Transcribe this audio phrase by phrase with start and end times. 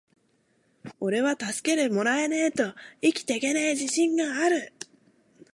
[0.99, 4.73] ｢おれは助けてもらわねェと生きていけねェ自信がある!!!｣